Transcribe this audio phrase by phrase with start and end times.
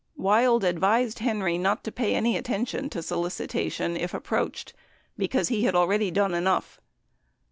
[0.17, 4.73] Wild advised Henry not to pay any attention to solicitation if approached
[5.15, 6.81] because he had already done enough.